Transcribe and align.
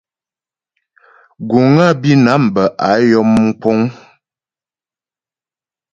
Guŋ 1.49 1.73
á 1.85 1.87
Bǐnam 2.01 2.43
bə́ 2.53 2.65
á 2.87 2.89
yɔm 3.09 3.29
mkúŋ. 3.45 3.79